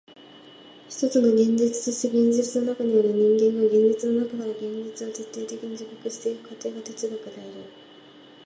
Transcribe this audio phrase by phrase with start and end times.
[0.89, 7.71] ひとつの現実として現実の中にある人間が現実の中から現実を徹底的に自覚してゆく過程が哲学である。